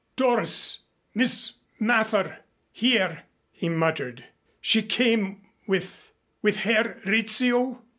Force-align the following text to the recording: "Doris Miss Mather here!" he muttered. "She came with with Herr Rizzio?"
"Doris 0.15 0.79
Miss 1.13 1.57
Mather 1.79 2.39
here!" 2.71 3.25
he 3.51 3.69
muttered. 3.69 4.25
"She 4.59 4.81
came 4.81 5.43
with 5.67 6.11
with 6.41 6.55
Herr 6.57 6.99
Rizzio?" 7.05 7.83